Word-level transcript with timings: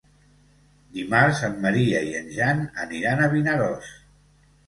Dimarts 0.95 1.41
en 1.49 1.59
Maria 1.65 2.01
i 2.07 2.15
en 2.21 2.33
Jan 2.37 2.63
aniran 2.87 3.21
a 3.21 3.27
Vinaròs. 3.35 3.93